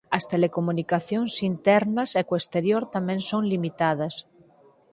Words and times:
As 0.17 0.23
telecomunicacións 0.31 1.33
internas 1.51 2.09
e 2.19 2.21
co 2.27 2.35
exterior 2.41 2.83
tamén 2.95 3.19
son 3.29 3.43
limitadas. 3.53 4.15